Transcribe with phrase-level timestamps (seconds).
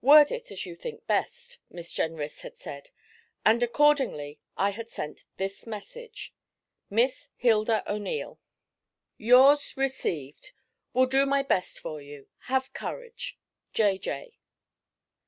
[0.00, 2.90] 'Word it as you think best,' Miss Jenrys had said,
[3.44, 6.34] and accordingly I had sent this message:
[6.90, 8.40] 'MISS HILDA O'NEIL,
[9.16, 10.50] 'Yours received.
[10.92, 12.26] Will do my best for you.
[12.46, 13.38] Have courage.
[13.74, 14.40] 'J.J.'